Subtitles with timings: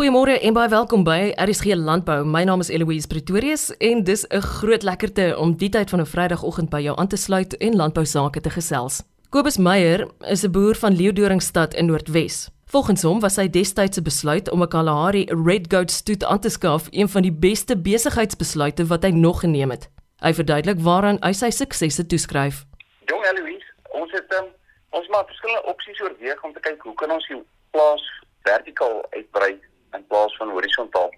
[0.00, 2.22] Goeiemôre en baie welkom by RSG Landbou.
[2.24, 6.06] My naam is Eloise Pretorius en dis 'n groot lekkerte om die tyd van 'n
[6.06, 9.02] Vrydagoggend by jou aan te sluit en landbou sake te gesels.
[9.28, 12.48] Kobus Meyer is 'n boer van Leeudoringstad in Noordwes.
[12.64, 16.88] Volgens hom was sy destydse besluit om 'n Kalahari Red Goat stoet aan te skaf
[16.90, 19.90] een van die beste besigheidsbesluite wat hy nog geneem het.
[20.20, 22.64] Hy verduidelik waaraan hy sy suksesse toeskryf.
[23.04, 24.46] Jong Eloise, ons het um,
[24.90, 28.02] ons maar verskillende opsies oorweeg om te kyk hoe kan ons die plaas
[28.42, 29.60] vertikaal uitbrei
[29.92, 31.12] in plaas van horisontaal.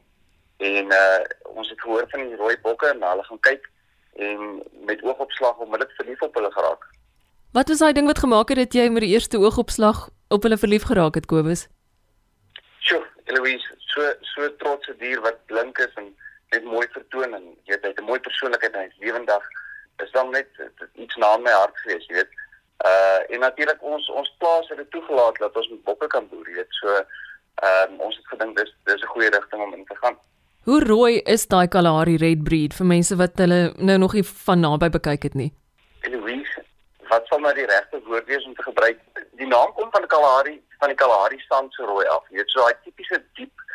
[0.56, 1.20] En uh
[1.54, 3.70] ons het gehoor van die rooi bokke en hulle gaan kyk
[4.12, 6.88] en met oogopslag onmiddellik verlief op hulle geraak.
[7.52, 10.58] Wat was daai ding wat gemaak het dat jy met die eerste oogopslag op hulle
[10.58, 11.66] verlief geraak het, Kobus?
[12.78, 16.08] Sjoe, Eloise, so so trotse dier wat blink is en
[16.54, 19.44] net mooi vertoon en jy weet hy het 'n mooi persoonlikheid en hy's lewendig.
[20.04, 20.48] Is dan net
[20.94, 22.32] iets na my hart gewees, jy weet.
[22.84, 26.48] Uh en natuurlik ons ons plaas het dit toegelaat dat ons met bokke kan boer,
[26.48, 26.72] jy weet.
[26.80, 27.04] So
[27.54, 30.16] ehm um, ons het gedink dis dis 'n goeie rigting om in te gaan.
[30.64, 34.60] Hoe rooi is daai Kalahari Red Breed vir mense wat hulle nou nog nie van
[34.60, 35.52] naby bekyk het nie?
[36.00, 36.62] Eloise,
[37.10, 39.00] wat sal nou die regte woord wees om te gebruik?
[39.40, 42.22] Die naam kom van die Kalahari van die Kalahari sand se rooi af.
[42.30, 43.66] Jy weet so daai tipiese diep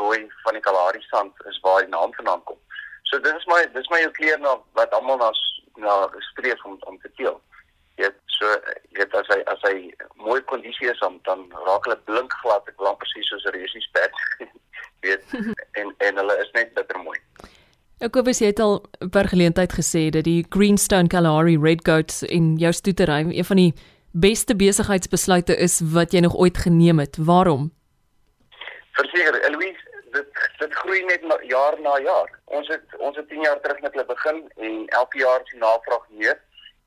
[0.00, 2.60] rooi van die Kalahari sand is waar die naam vandaan kom.
[3.08, 5.32] So dis is my dis my jou kleur na wat almal na
[5.76, 5.96] na
[6.30, 7.40] streef om om te teel.
[8.38, 8.46] So
[8.92, 9.76] jy weet as hy as hy
[10.20, 13.84] mooi kondisie is dan dan raak hulle blink glad ek lamp presies soos 'n reusie
[13.96, 14.16] perd
[15.06, 15.24] weet
[15.80, 17.18] en en hulle is net bitter mooi
[18.04, 18.74] Ek hoop jy het al
[19.08, 23.72] per geleentheid gesê dat die Greenstone Kalahari Red Goats in jou stoetery een van die
[24.12, 27.16] beste besigheidsbesluite is wat jy nog ooit geneem het.
[27.16, 27.70] Waarom?
[29.00, 29.80] Verseker, Eloise,
[30.12, 30.28] dit
[30.60, 32.28] dit groei net na, jaar na jaar.
[32.44, 35.60] Ons het ons het 10 jaar terug met hulle begin en elke jaar is die
[35.64, 36.36] navraag meer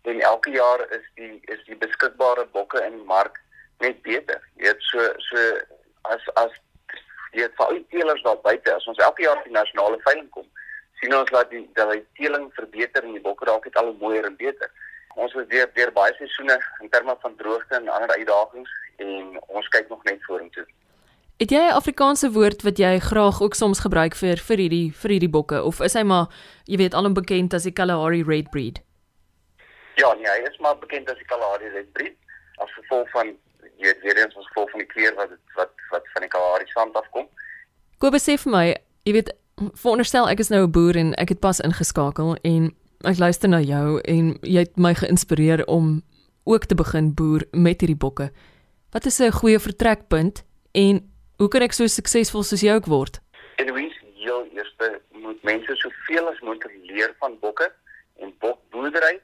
[0.01, 3.39] en elke jaar is die is die beskikbare bokke in die mark
[3.83, 4.41] net beter.
[4.55, 5.45] Jy weet so so
[6.13, 6.55] as as
[7.35, 10.47] jy vir al die teelers daar buite as ons elke jaar die nasionale veiling kom,
[11.01, 13.99] sien ons dat die dat die teeling verbeter en die bokke raak net al hoe
[14.01, 14.71] mooier en beter.
[15.15, 19.71] Ons is weer deur baie seisoene in terme van droogte en ander uitdagings en ons
[19.75, 20.65] kyk nog net vorentoe.
[21.39, 25.11] Het jy 'n Afrikaanse woord wat jy graag ook soms gebruik vir vir hierdie vir
[25.11, 26.27] hierdie bokke of is hy maar
[26.65, 28.81] jy weet alom bekend as die Kalahari Red Breed?
[29.99, 32.15] Ja, nee, hy is maar bekend as die Kalahari Red Breed
[32.63, 33.33] as gevolg van
[33.79, 36.67] jy weet weer eens as gevolg van die kleur wat wat wat van die Kalahari
[36.71, 37.27] sand afkom.
[37.99, 38.65] Kobus sê vir my,
[39.07, 39.31] jy weet,
[39.81, 42.71] veronderstel ek is nou 'n boer en ek het pas ingeskakel en
[43.03, 46.01] ek luister na jou en jy het my geïnspireer om
[46.45, 48.31] ook te begin boer met hierdie bokke.
[48.91, 50.43] Wat is 'n goeie vertrekpunt
[50.73, 51.03] en
[51.37, 53.19] hoe kan ek so suksesvol soos jy ook word?
[53.57, 57.71] En wie heel eerste moet mense soveel as moontlik leer van bokke
[58.19, 59.19] en bokboerdery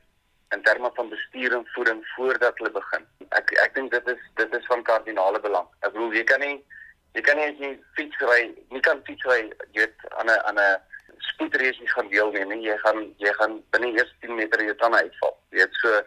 [0.55, 3.05] in terme van bestuur en voeding voordat hulle begin.
[3.39, 5.67] Ek ek dink dit is dit is van kardinale belang.
[5.81, 6.57] Ek bedoel jy kan nie
[7.15, 8.41] jy kan nie as jy fietsry,
[8.73, 10.81] nie kan fietsry jy weet aan 'n aan 'n
[11.31, 12.67] spoedreis nie gaan deelneem nie.
[12.69, 15.37] Jy gaan jy gaan binne eers 10 meter jou tande uitval.
[15.51, 16.01] Jy weet so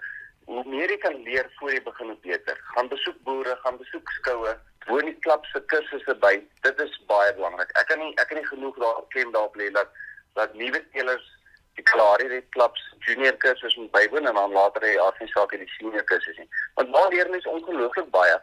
[0.48, 2.60] hoe meer jy kan leer voor jy begin hoe beter.
[2.74, 4.52] Gaan besoek boere, gaan besoek skoue,
[4.86, 6.34] woon die klap se kursusse by.
[6.62, 7.72] Dit is baie belangrik.
[7.80, 9.92] Ek kan nie ek kan nie genoeg daar klem daarop lê dat
[10.34, 11.26] dat nuwe teelers
[11.78, 16.04] die Kalahari Red Clubs junior kursus moet bywoon en dan later die afsake die senior
[16.10, 16.48] kursus nie.
[16.74, 18.38] Want daar leer mens ongelooflik baie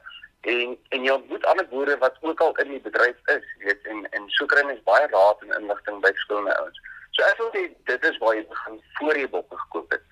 [0.54, 4.06] en en jy moet ander boere wat ook al in die bedryf is, weet en
[4.18, 6.80] en so kry mens baie raad en inligting by verskillende ouens.
[7.18, 10.06] So ek wil sê dit is waar jy begin voor jy bokke gekoop het.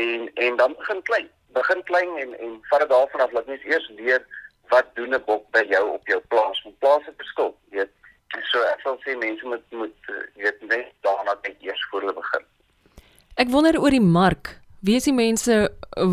[0.00, 1.28] En en dan begin klein.
[1.58, 4.24] Begin klein en en vat dit daarvan af dat mens eers leer
[4.72, 6.62] wat doen 'n bok by jou op jou plaas?
[6.62, 7.92] Want plase verskil, weet.
[8.50, 12.44] So ek wil sê mense moet moet weet net daarna kyk eers voor hulle begin.
[13.34, 14.56] Ek wonder oor die mark.
[14.82, 15.56] Wie is die mense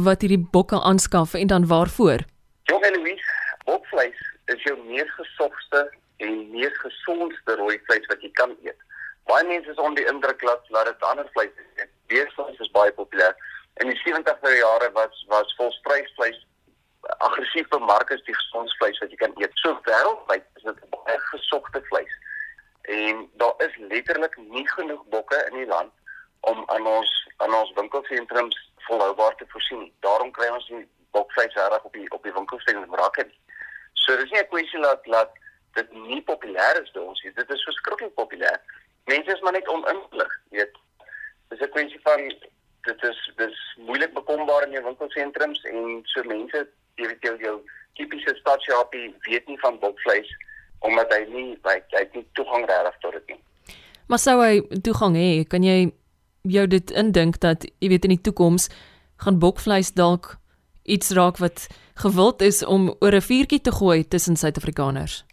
[0.06, 2.22] wat hierdie bokke aanskaf en dan waarvoor?
[2.70, 3.32] Jong Louise,
[3.66, 4.20] bokvleis
[4.54, 5.82] is jou mees gesogste
[6.22, 8.78] en mees gesondste rooi vleis wat jy kan eet.
[9.30, 11.90] Baie mense is onder die indruk dat dit ander vleis is.
[12.14, 13.34] Beesvleis is baie populêr.
[13.82, 16.38] In die 70er jare was was volstrysvleis
[17.26, 19.58] aggressief bemark as die gesondste vleis wat jy kan eet.
[19.64, 22.14] So wêreldwyd is dit baie gesogte vleis.
[23.00, 25.90] En daar is letterlik nie genoeg bokke in die land
[26.42, 28.58] om aan ons aan ons winkelsentrums
[28.88, 29.92] volhoubaar te voorsien.
[30.00, 33.22] Daarom kry ons die bokvleis reg op die op die winkelsentrums raak.
[33.94, 35.32] So dis nie 'n kwessie dat dat
[35.74, 37.34] dit nie populêr is by ons nie.
[37.34, 38.58] Dit is verskriklik populêr.
[39.06, 40.76] Mense is maar net oninlig, weet.
[41.50, 42.20] Dis 'n kwessie van
[42.88, 47.56] dit is dis moeilik bekombaar in jou winkelsentrums en so mense, jy weet jou, jou
[47.94, 50.30] tipiese stadsjapie weet nie van bokvleis
[50.80, 53.76] omdat hy nie hy, hy het nie toegang reg tot dit nie.
[54.10, 55.92] Maar sou hy toegang hê, kan jy
[56.42, 58.70] jou dit indink dat jy weet in die toekoms
[59.22, 60.38] gaan bokvleis dalk
[60.84, 61.68] iets raak wat
[62.02, 65.26] gewild is om oor 'n vuurtjie te gooi tussen Suid-Afrikaners.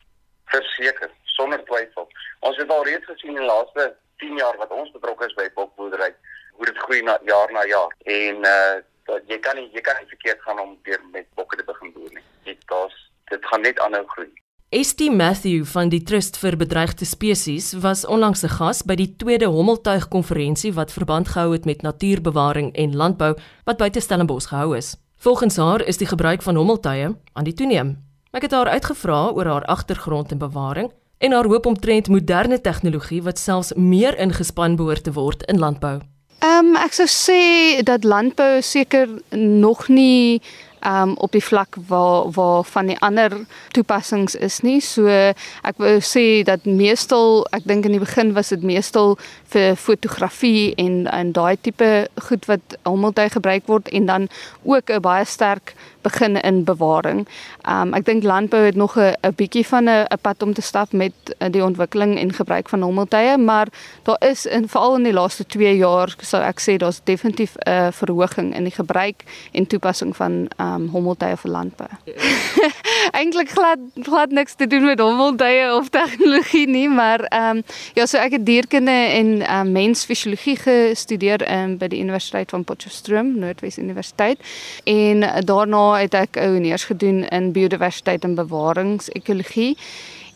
[0.44, 2.08] Verseker, sonder twyfel.
[2.40, 5.48] Ons het al reeds gesien in die laaste 10 jaar wat ons betrokke is by
[5.54, 6.14] bokboerdery,
[6.52, 7.94] hoe dit groei na jaar na jaar.
[8.04, 8.76] En uh
[9.08, 11.92] dat jy kan nie jy kan nie verkeerd gaan om weer met bokke te begin
[11.92, 12.24] boer nie.
[12.44, 14.28] Dit daar's dit gaan net aanhou groei.
[14.70, 19.46] ST Matthew van die Trust vir Bedreigde Spesies was onlangs 'n gas by die tweede
[19.46, 23.34] Hommeltuig konferensie wat verband gehou het met natuurbewaring en landbou
[23.64, 24.96] wat buite Stellenbosch gehou is.
[25.16, 27.96] Volgens haar is die gebruik van hommeltuie aan die toeneem.
[28.30, 33.22] Ek het haar uitgevra oor haar agtergrond in bewaring en haar hoop omtrent moderne tegnologie
[33.22, 36.00] wat selfs meer ingespan behoort te word in landbou.
[36.38, 40.42] Ehm um, ek sou sê dat landbou seker nog nie
[40.86, 43.32] um op die vlak waar waar van die ander
[43.72, 44.80] toepassings is nie.
[44.80, 49.16] So ek wou sê dat meestal ek dink in die begin was dit meestal
[49.52, 54.28] vir fotografie en en daai tipe goed wat almaltyd gebruik word en dan
[54.64, 55.74] ook 'n baie sterk
[56.08, 57.26] begin in bewaring.
[57.68, 60.62] Um ek dink landbou het nog 'n 'n bietjie van 'n 'n pad om te
[60.62, 63.68] stap met uh, die ontwikkeling en gebruik van hommeltuie, maar
[64.02, 67.92] daar is in veral in die laaste 2 jaar sou ek sê daar's definitief 'n
[67.92, 69.22] verhoging in die gebruik
[69.52, 71.88] en toepassing van um hommeltuie vir landbou.
[73.10, 77.62] Eintlik glad glad niks te doen met hommeltuie of tegnologie nie, maar um
[77.94, 83.34] ja, so ek het dierkunde en um mensfisiologie gestudeer um, by die Universiteit van Potchefstroom,
[83.38, 84.42] Noordwes Universiteit
[84.84, 89.76] en daarna het ek oueneers gedoen in biodiversiteit en bewaringsekologie.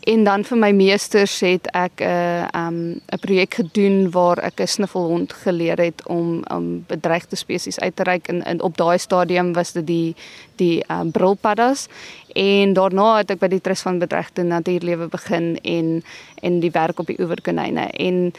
[0.03, 4.59] En dan vir my meesters het ek 'n uh, um 'n projek gedoen waar ek
[4.59, 8.27] 'n snuffelhond geleer het om om bedreigde spesies uit te reik.
[8.27, 10.15] En, en op daai stadium was dit die
[10.55, 11.87] die um brilpaddas.
[12.33, 16.03] En daarna het ek by die Trust van Bedreigde Natuurlewe begin en
[16.41, 18.33] en die werk op die oeverkonyne en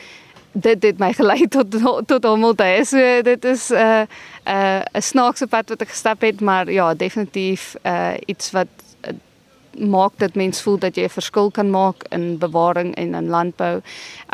[0.52, 1.70] dit het my gelei tot
[2.06, 2.84] tot hommeltuie.
[2.84, 4.08] So dit is 'n uh, 'n
[4.49, 8.69] uh, 'n snaakse pad wat ek gestap het, maar ja, definitief uh iets wat
[9.79, 13.81] maak dat mens voel dat jy 'n verskil kan maak in bewaring en in landbou.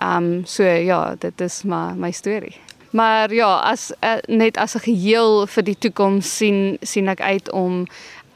[0.03, 2.57] Um so ja, dit is maar my storie.
[2.91, 7.51] Maar ja, as uh, net as 'n geheel vir die toekoms sien sien ek uit
[7.51, 7.87] om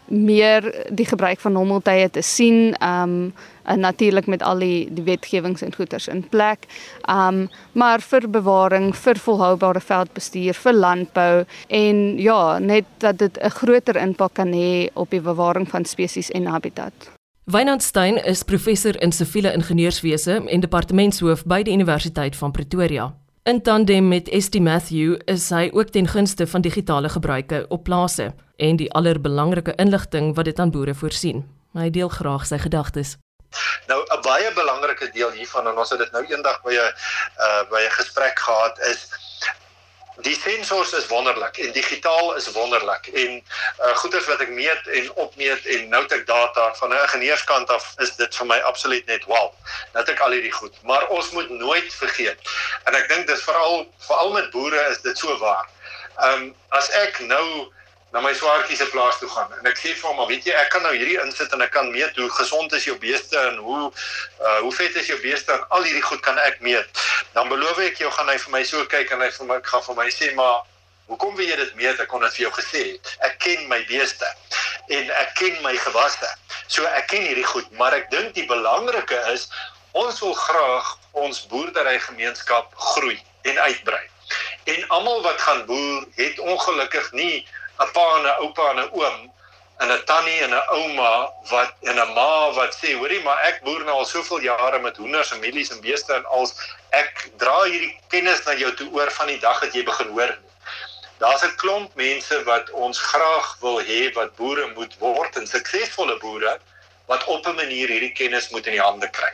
[0.06, 2.74] meer die gebruik van hommeltuie te sien.
[2.82, 3.34] Um
[3.64, 6.66] en natuurlik met al die die wetgewings en goeders in plek.
[7.08, 13.50] Um maar vir bewaring, vir volhoubare veldbestuur, vir landbou en ja, net dat dit 'n
[13.50, 16.92] groter impak kan hê op die bewaring van spesies en habitat.
[17.44, 23.23] Wynand Stein is professor in siviele ingenieurswese en departementshoof by die Universiteit van Pretoria.
[23.44, 28.30] In tandem met ST Matthew is hy ook ten gunste van digitale gebruike op plase
[28.56, 31.42] en die allerbelangrike inligting wat dit aan boere voorsien.
[31.76, 33.18] Hy deel graag sy gedagtes.
[33.86, 36.92] Nou 'n baie belangrike deel hiervan en ons het dit nou eendag by 'n
[37.46, 39.08] uh by 'n gesprek gehad is
[40.24, 43.36] die sensors is wonderlik en digitaal is wonderlik en
[43.84, 47.92] uh goeders wat ek meet en opmeet en nou ek data van 'n ingenieurskant af
[48.06, 49.52] is dit vir my absoluut net wow.
[49.92, 52.38] Het ek al hierdie goed, maar ons moet nooit vergeet.
[52.84, 55.68] En ek dink dis veral veral met boere is dit so waar.
[56.28, 57.72] Um as ek nou
[58.14, 60.52] na my swaartjie se plaas toe gaan en ek sê vir hom, maar weet jy,
[60.54, 63.56] ek kan nou hierdie insit en ek kan meet hoe gesond is jou beeste en
[63.58, 67.03] hoe uh hoe vet is jou beeste en al hierdie goed kan ek meet.
[67.34, 69.82] Dan beloof ek jou gaan hy vir my so kyk en hy vir my gaan
[69.82, 70.62] vir my sê, maar
[71.10, 72.00] hoekom wil jy dit meet?
[72.00, 72.82] Ek kon dit vir jou gesê.
[73.26, 74.28] Ek ken my beeste
[74.94, 76.30] en ek ken my gewasse.
[76.70, 79.48] So ek ken hierdie goed, maar ek dink die belangrike is
[79.98, 80.94] ons wil graag
[81.24, 83.18] ons boerdery gemeenskap groei
[83.50, 84.02] en uitbrei.
[84.70, 87.46] En almal wat gaan boer, het ongelukkig nie
[87.82, 89.33] 'n pa en 'n oupa en 'n oom
[89.82, 93.62] en 'n tannie en 'n ouma wat en 'n ma wat sê hoorie maar ek
[93.62, 96.54] boer nou al soveel jare met hoenders en mielies en beeste en als
[96.90, 100.38] ek dra hierdie kennis na jou toe oor van die dag dat jy begin hoor.
[101.18, 106.18] Daar's 'n klomp mense wat ons graag wil hê wat boere moet word en suksesvolle
[106.18, 106.58] boere
[107.06, 109.32] wat op 'n manier hierdie kennis moet in die hande kry.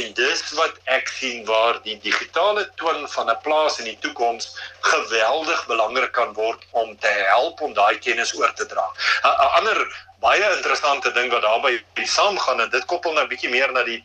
[0.00, 4.56] En dis wat ek sien waar die digitale twin van 'n plaas in die toekoms
[4.80, 8.86] geweldig belangrik kan word om te help om daai kennis oor te dra.
[9.24, 13.72] 'n Ander baie interessante ding wat daarbey saamgaan en dit koppel nou 'n bietjie meer
[13.72, 14.04] na die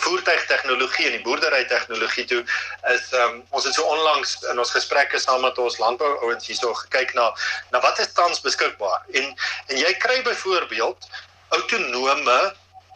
[0.00, 2.44] voertuigtegnologie en die boerdery tegnologie toe
[2.92, 6.74] is um, ons het so onlangs in ons gesprekke saam met ons landbou ouens hierso
[6.74, 7.26] gekyk na
[7.74, 9.34] na wat is tans beskikbaar en
[9.66, 11.10] en jy kry byvoorbeeld
[11.56, 12.40] autonome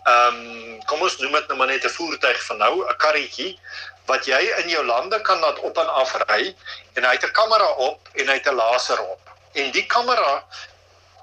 [0.04, 3.58] ehm um, kom ons noem dit nou maar net 'n voertuig van nou, 'n karretjie
[4.06, 6.54] wat jy in jou lande kan laat op en af ry
[6.94, 9.20] en hy het 'n kamera op en hy het 'n laser op.
[9.52, 10.44] En die kamera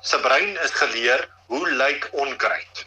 [0.02, 2.86] se brein is geleer hoe lyk onkruid.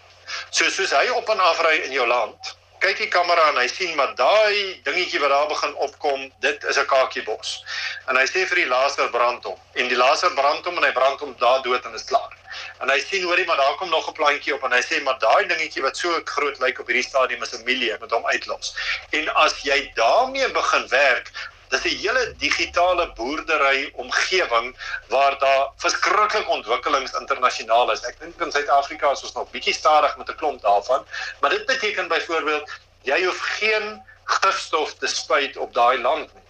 [0.50, 3.68] So soos hy op en af ry in jou land, kyk die kamera en hy
[3.68, 7.64] sien maar daai dingetjie wat daar begin opkom, dit is 'n kakiebos.
[8.08, 10.92] En hy sê vir die laser brand hom en die laser brand hom en hy
[10.92, 12.34] brand hom daar dood en is klaar.
[12.80, 15.18] En hy sien hoorie maar daar kom nog 'n plantjie op en hy sê maar
[15.18, 18.75] daai dingetjie wat so groot lyk op hierdie stadium is 'n mielie met hom uitlos.
[19.11, 21.30] En as jy daarmee begin werk,
[21.68, 24.76] dis 'n hele digitale boerdery omgewing
[25.09, 28.04] waar daar verskriklik ontwikkelings internasionaal is.
[28.04, 31.06] Ek dink in Suid-Afrika is ons nog bietjie stadig met 'n klomp daarvan,
[31.40, 32.71] maar dit beteken byvoorbeeld
[33.02, 36.42] jy hoef geen gifstof te spuit op daai land nie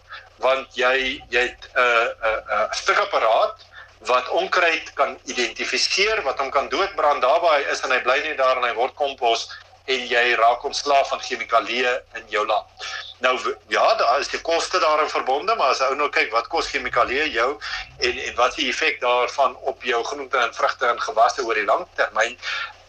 [0.42, 3.66] want jy jy het 'n uh, 'n uh, 'n uh, stuk apparaat
[3.98, 8.18] wat onkruid kan identifiseer wat hom kan doodbrand daar waar hy is en hy bly
[8.24, 9.48] net daar en hy word kompos
[9.84, 12.86] en jy raak ontslaaf van chemikalieë in jou land.
[13.20, 13.34] Nou
[13.68, 17.26] ja, daar is die koste daarin verbonde, maar as ou nou kyk wat kos chemikalieë
[17.34, 17.50] jou
[17.98, 21.60] en en wat is die effek daarvan op jou groente en vrugte en gewasse oor
[21.60, 22.36] die lang termyn?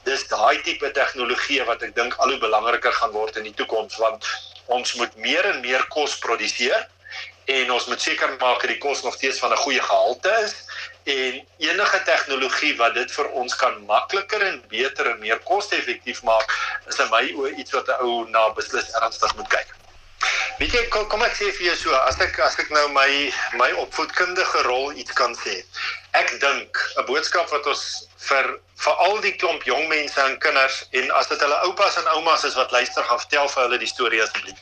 [0.08, 3.98] Dis daai tipe tegnologie wat ek dink al hoe belangriker gaan word in die toekoms
[4.00, 4.28] want
[4.66, 6.88] ons moet meer en meer kos produseer
[7.46, 10.56] en ons moet seker maak dat die kos nog steeds van 'n goeie gehalte is
[11.06, 16.54] en enige tegnologie wat dit vir ons kan makliker en beter en meer koste-effektief maak
[16.90, 19.76] is in my oë iets wat 'n ou na beslis ernstig moet kyk.
[20.58, 23.34] Weet jy kom, kom ek sê vir jou so as ek as ek nou my
[23.54, 25.56] my opvoedkundige rol iets kan sê.
[26.14, 30.84] Ek dink 'n boodskap wat ons vir vir al die klomp jong mense en kinders
[30.92, 33.94] en as dit hulle oupas en oumas is wat luister gaan vertel vir hulle die
[33.96, 34.58] storie asseblief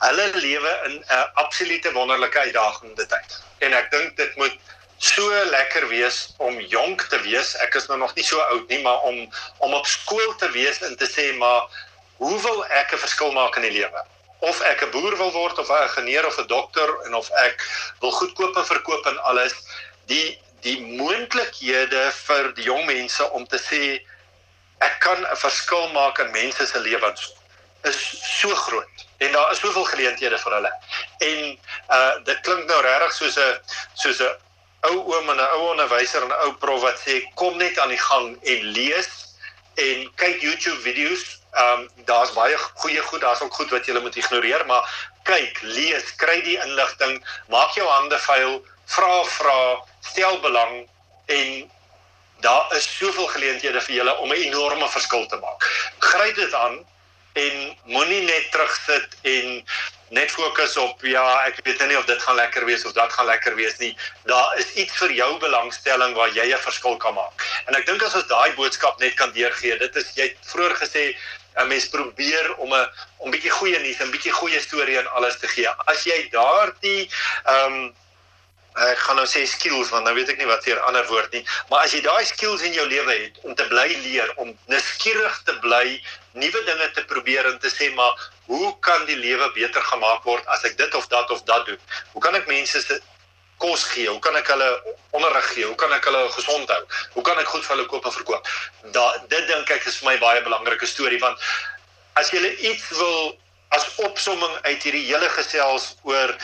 [0.00, 3.40] hulle lewe in 'n absolute wonderlike uitdagende tyd.
[3.58, 4.56] En ek dink dit moet
[5.00, 7.54] so lekker wees om jonk te wees.
[7.64, 9.22] Ek is nou nog nie so oud nie, maar om
[9.64, 11.68] om op skool te wees en te sê maar
[12.20, 14.04] hoe wil ek 'n verskil maak in die lewe?
[14.40, 17.64] Of ek 'n boer wil word of 'n ingenieur of 'n dokter en of ek
[18.00, 19.54] wil goedkoop en verkoop en alles.
[20.06, 24.04] Die die moontlikhede vir die jong mense om te sê
[24.84, 27.32] ek kan 'n verskil maak in mense se lewens
[27.88, 27.96] is
[28.40, 30.72] so groot en daar is soveel geleenthede vir hulle.
[31.18, 33.60] En uh dit klink nou regtig soos 'n
[33.94, 34.49] soos 'n
[34.88, 37.88] ou oom en 'n ou onderwyser en 'n ou prof wat sê kom net aan
[37.88, 39.10] die gang en lees
[39.74, 41.38] en kyk YouTube video's.
[41.52, 44.86] Um daar's baie goeie goed, daar's ook goed wat jy moet ignoreer, maar
[45.22, 50.88] kyk, lees, kry die inligting, maak jou hande vuil, vra vra, stel belang
[51.26, 51.70] en
[52.40, 55.60] daar is soveel geleenthede vir julle om 'n enorme verskil te maak.
[55.98, 56.86] Gryp dit aan
[57.32, 59.64] en moenie net terugsit en
[60.10, 63.28] net fokus op ja, ek weet nie of dit gaan lekker wees of dat gaan
[63.30, 63.92] lekker wees nie.
[64.26, 67.46] Daar is iets vir jou belangstelling waar jy 'n verskil kan maak.
[67.66, 70.74] En ek dink as ons daai boodskap net kan deurgee, dit is jy het vroeër
[70.82, 71.14] gesê
[71.58, 72.88] 'n mens probeer om 'n
[73.18, 75.68] om bietjie goeie nuus, 'n bietjie goeie storie en alles te gee.
[75.86, 77.10] As jy daardie
[77.44, 77.94] ehm um,
[78.78, 81.44] ek gaan nou sê skills want nou weet ek nie wat se ander woord nie,
[81.68, 85.42] maar as jy daai skills in jou lewe het om te bly leer, om nuuskierig
[85.44, 86.00] te bly,
[86.32, 88.14] nuwe dinge te probeer en te sê maar
[88.50, 91.78] hoe kan die lewe beter gemaak word as ek dit of dat of dat doen?
[92.12, 92.96] Hoe kan ek mense se
[93.62, 94.08] kos gee?
[94.08, 94.70] Hoe kan ek hulle
[95.14, 95.68] onderrig gee?
[95.68, 96.80] Hoe kan ek hulle gesond hou?
[97.14, 98.50] Hoe kan ek goed vir hulle koop en verkoop?
[98.96, 101.38] Da dit dink ek is vir my baie belangrike storie want
[102.18, 102.42] as jy
[102.72, 103.36] iets wil
[103.76, 106.34] as opsomming uit hierdie hele gesels oor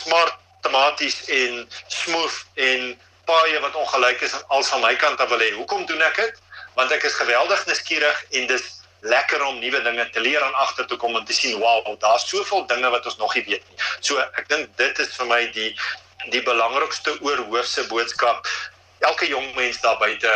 [0.00, 2.92] smart tematies en smooth en
[3.28, 5.52] paaie wat ongelyk is al van my kant af wil hê.
[5.58, 6.40] Hoekom doen ek dit?
[6.78, 8.70] Want ek is geweldig nuuskierig en dis
[9.02, 12.28] lekker om nuwe dinge te leer en agter te kom en te sien, wow, daar's
[12.28, 13.78] soveel dinge wat ons nog nie weet nie.
[14.00, 15.70] So ek dink dit is vir my die
[16.30, 18.46] die belangrikste oorhoofse boodskap.
[19.02, 20.30] Elke jong mens daar buite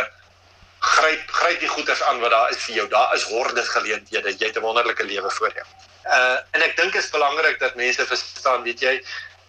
[0.79, 2.87] gryp gryp die goeders aan wat daar is vir jou.
[2.91, 4.35] Daar is hordes geleenthede.
[4.35, 5.65] Jy het 'n wonderlike lewe voor jou.
[6.05, 9.01] Uh en ek dink dit is belangrik dat mense verstaan, weet jy,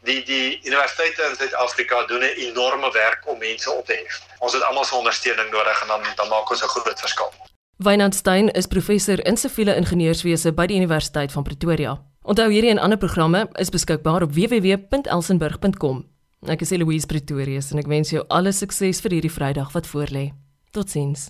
[0.02, 4.20] die die universiteite in Suid-Afrika doen 'n enorme werk om mense op te hef.
[4.38, 7.47] Ons het almal se ondersteuning nodig en dan dan maak ons 'n groot verskil.
[7.80, 11.92] Wynand Stein is professor in siviele ingenieurswese by die Universiteit van Pretoria.
[12.26, 16.02] Onthou hierdie en ander programme is beskikbaar op www.elsenburg.com.
[16.50, 20.32] Ek is Eloise Pretorius en ek wens jou alle sukses vir hierdie Vrydag wat voorlê.
[20.74, 21.28] Totsiens.